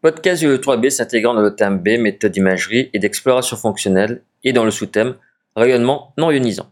[0.00, 4.64] Podcast du E3B s'intégrant dans le thème B, méthode d'imagerie et d'exploration fonctionnelle, et dans
[4.64, 5.16] le sous-thème
[5.56, 6.70] rayonnement non ionisant.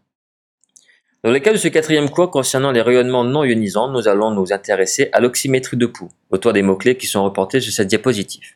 [1.25, 4.53] Dans le cas de ce quatrième cours concernant les rayonnements non ionisants, nous allons nous
[4.53, 8.55] intéresser à l'oxymétrie de pouls, autour des mots-clés qui sont reportés sur cette diapositive.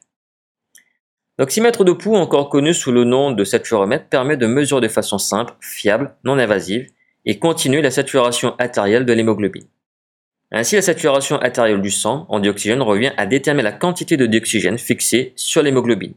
[1.37, 5.19] L'oxymètre de pouls, encore connu sous le nom de saturomètre, permet de mesurer de façon
[5.19, 6.89] simple, fiable, non invasive
[7.25, 9.67] et continue la saturation artérielle de l'hémoglobine.
[10.53, 14.79] Ainsi, la saturation artérielle du sang en dioxygène revient à déterminer la quantité de dioxygène
[14.79, 16.15] fixée sur l'hémoglobine.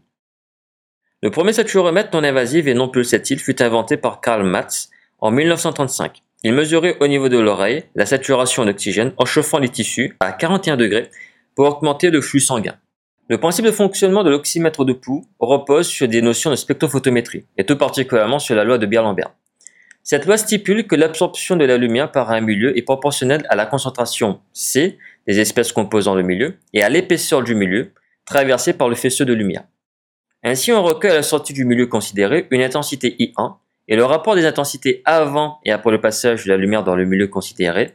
[1.21, 6.21] Le premier saturomètre non invasif et non pulsatile fut inventé par Karl Matz en 1935.
[6.43, 10.75] Il mesurait au niveau de l'oreille la saturation d'oxygène en chauffant les tissus à 41
[10.75, 11.09] degrés
[11.55, 12.75] pour augmenter le flux sanguin.
[13.29, 17.65] Le principe de fonctionnement de l'oxymètre de pouls repose sur des notions de spectrophotométrie, et
[17.65, 19.31] tout particulièrement sur la loi de Beer-Lambert.
[20.03, 23.65] Cette loi stipule que l'absorption de la lumière par un milieu est proportionnelle à la
[23.65, 27.93] concentration C des espèces composant le milieu et à l'épaisseur du milieu
[28.25, 29.63] traversé par le faisceau de lumière.
[30.43, 33.55] Ainsi, on recueille à la sortie du milieu considéré une intensité I1
[33.87, 37.05] et le rapport des intensités avant et après le passage de la lumière dans le
[37.05, 37.93] milieu considéré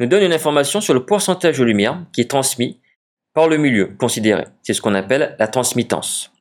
[0.00, 2.80] nous donne une information sur le pourcentage de lumière qui est transmis
[3.34, 4.44] par le milieu considéré.
[4.62, 6.31] C'est ce qu'on appelle la transmittance.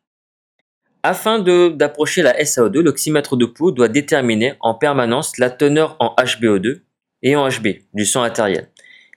[1.03, 6.81] Afin d'approcher la SAO2, l'oxymètre de pouls doit déterminer en permanence la teneur en HbO2
[7.23, 8.69] et en Hb du sang artériel.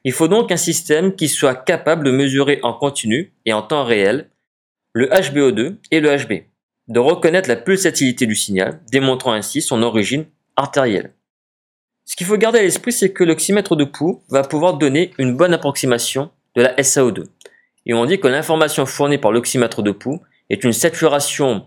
[0.04, 3.84] Il faut donc un système qui soit capable de mesurer en continu et en temps
[3.84, 4.30] réel
[4.92, 6.44] le HbO2 et le Hb,
[6.88, 11.12] de reconnaître la pulsatilité du signal, démontrant ainsi son origine artérielle.
[12.04, 15.36] Ce qu'il faut garder à l'esprit, c'est que l'oxymètre de pouls va pouvoir donner une
[15.36, 17.24] bonne approximation de la SAO2.
[17.86, 21.66] Et on dit que l'information fournie par l'oxymètre de pouls est une saturation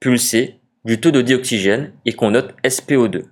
[0.00, 3.24] pulsé du taux de dioxygène et qu'on note SPO2.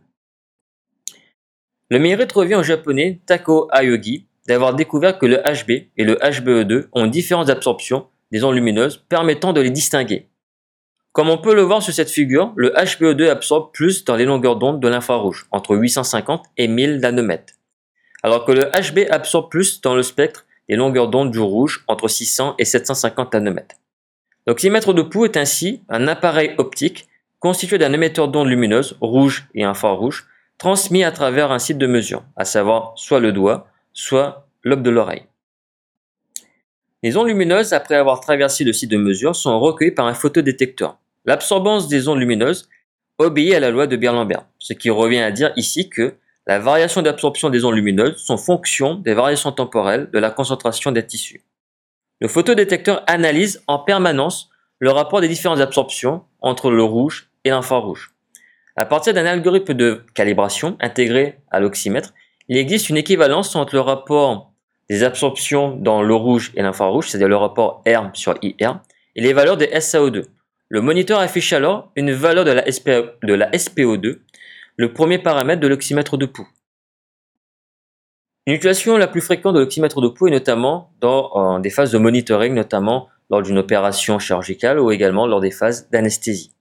[1.91, 6.89] Le mérite revient au japonais Tako Ayogi d'avoir découvert que le HB et le HBE2
[6.93, 10.29] ont différentes absorptions des ondes lumineuses permettant de les distinguer.
[11.13, 14.57] Comme on peut le voir sur cette figure, le HBE2 absorbe plus dans les longueurs
[14.57, 17.55] d'onde de l'infrarouge, entre 850 et 1000 nanomètres,
[18.25, 22.09] alors que le HB absorbe plus dans le spectre des longueurs d'onde du rouge, entre
[22.09, 23.77] 600 et 750 nanomètres.
[24.47, 29.65] L'oxymètre de pouls est ainsi un appareil optique constitué d'un émetteur d'ondes lumineuses, rouge et
[29.65, 30.27] infrarouge,
[30.59, 34.91] transmis à travers un site de mesure, à savoir soit le doigt, soit l'aube de
[34.91, 35.27] l'oreille.
[37.03, 40.99] Les ondes lumineuses, après avoir traversé le site de mesure, sont recueillies par un photodétecteur.
[41.27, 42.69] L'absorbance des ondes lumineuses
[43.19, 46.15] obéit à la loi de Beer-Lambert, ce qui revient à dire ici que
[46.47, 51.07] la variation d'absorption des ondes lumineuses sont fonction des variations temporelles de la concentration des
[51.07, 51.43] tissus.
[52.25, 54.49] Le photodétecteur analyse en permanence
[54.79, 58.15] le rapport des différentes absorptions entre le rouge et l'infrarouge.
[58.77, 62.15] À partir d'un algorithme de calibration intégré à l'oxymètre,
[62.49, 64.55] il existe une équivalence entre le rapport
[64.89, 68.81] des absorptions dans le rouge et l'infrarouge, c'est-à-dire le rapport R sur IR,
[69.17, 70.25] et les valeurs des SAO2.
[70.71, 74.21] Le moniteur affiche alors une valeur de la, de la SPO2,
[74.79, 76.49] le premier paramètre de l'oxymètre de pouls.
[78.47, 81.99] Une utilisation la plus fréquente de l'oxymètre de pouls est notamment dans des phases de
[81.99, 86.53] monitoring, notamment lors d'une opération chirurgicale ou également lors des phases d'anesthésie.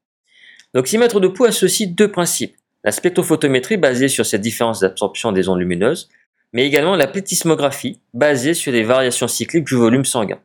[0.74, 2.56] L'oxymètre de pouls associe deux principes.
[2.86, 6.10] La spectrophotométrie basée sur cette différence d'absorption des ondes lumineuses,
[6.54, 10.40] mais également la plétismographie basée sur les variations cycliques du volume sanguin.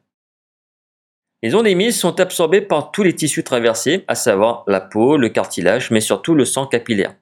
[1.45, 5.29] Les ondes émises sont absorbées par tous les tissus traversés, à savoir la peau, le
[5.29, 7.15] cartilage, mais surtout le sang capillaire.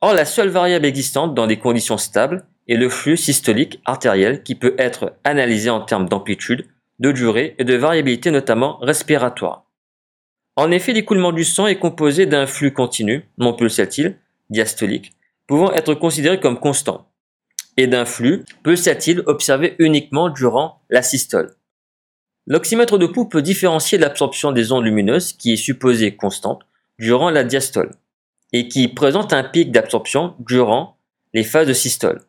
[0.00, 4.54] Or, la seule variable existante dans des conditions stables et le flux systolique artériel qui
[4.54, 6.66] peut être analysé en termes d'amplitude,
[6.98, 9.64] de durée et de variabilité notamment respiratoire.
[10.56, 14.18] En effet, l'écoulement du sang est composé d'un flux continu, non pulsatile,
[14.50, 15.12] diastolique,
[15.46, 17.08] pouvant être considéré comme constant,
[17.76, 21.54] et d'un flux pulsatile observé uniquement durant la systole.
[22.46, 26.62] L'oxymètre de pouls peut différencier l'absorption des ondes lumineuses qui est supposée constante
[26.98, 27.92] durant la diastole
[28.52, 30.96] et qui présente un pic d'absorption durant
[31.34, 32.22] les phases de systole.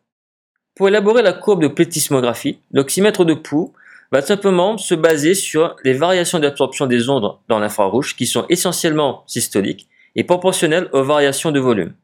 [0.74, 3.72] Pour élaborer la courbe de plétismographie, l'oxymètre de pouls
[4.12, 9.24] va simplement se baser sur les variations d'absorption des ondes dans l'infrarouge qui sont essentiellement
[9.26, 11.94] systoliques et proportionnelles aux variations de volume.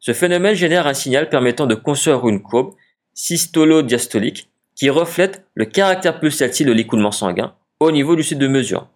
[0.00, 2.74] Ce phénomène génère un signal permettant de construire une courbe
[3.14, 8.88] systolo-diastolique qui reflète le caractère pulsatile de l'écoulement sanguin au niveau du site de mesure.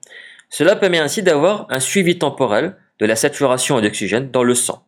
[0.50, 4.84] Cela permet ainsi d'avoir un suivi temporel de la saturation d'oxygène dans le sang.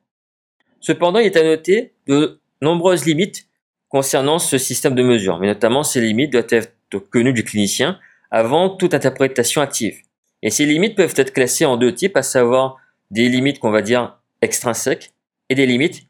[0.81, 3.47] Cependant, il est à noter de nombreuses limites
[3.93, 6.73] concernant ce système de mesure, mais notamment ces limites doivent être
[7.11, 7.99] connues du clinicien
[8.31, 9.99] avant toute interprétation active.
[10.41, 12.79] Et ces limites peuvent être classées en deux types, à savoir
[13.11, 15.13] des limites qu'on va dire extrinsèques
[15.51, 16.05] et des limites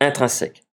[0.00, 0.64] intrinsèques.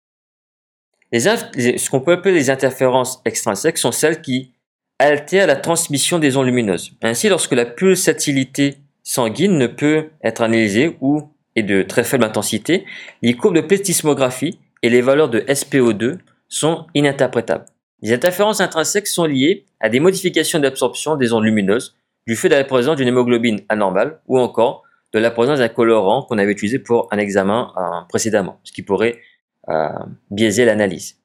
[1.12, 4.52] Ce qu'on peut appeler les interférences extrinsèques sont celles qui
[4.99, 6.93] altère la transmission des ondes lumineuses.
[7.02, 12.87] Ainsi, lorsque la pulsatilité sanguine ne peut être analysée ou est de très faible intensité,
[13.20, 16.19] les courbes de plethysmographie et les valeurs de SPO2
[16.54, 17.64] sont ininterprétables.
[18.02, 21.96] Les interférences intrinsèques sont liées à des modifications d'absorption des ondes lumineuses
[22.26, 26.22] du fait de la présence d'une hémoglobine anormale ou encore de la présence d'un colorant
[26.22, 29.20] qu'on avait utilisé pour un examen euh, précédemment, ce qui pourrait
[29.68, 29.88] euh,
[30.30, 31.16] biaiser l'analyse.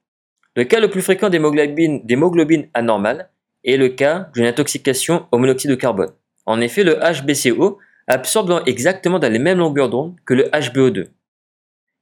[0.55, 3.29] Le cas le plus fréquent d'hémoglobine anormale
[3.63, 6.11] est le cas d'une intoxication au monoxyde de carbone.
[6.45, 7.77] En effet, le HBCO
[8.07, 11.07] absorbe exactement dans les mêmes longueurs d'onde que le HBO2.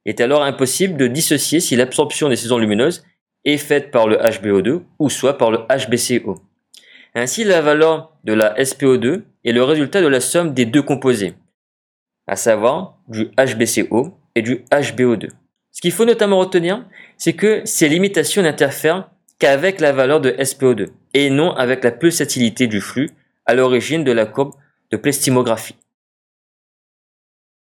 [0.06, 3.04] Il est alors impossible de dissocier si l'absorption des saisons lumineuses
[3.44, 6.36] est faite par le HBO2 ou soit par le HBCO.
[7.14, 11.34] Ainsi, la valeur de la SPO2 est le résultat de la somme des deux composés,
[12.26, 15.30] à savoir du HBCO et du HBO2.
[15.72, 16.84] Ce qu'il faut notamment retenir,
[17.16, 22.66] c'est que ces limitations n'interfèrent qu'avec la valeur de SPO2 et non avec la pulsatilité
[22.66, 23.10] du flux
[23.46, 24.54] à l'origine de la courbe
[24.90, 25.76] de plestimographie.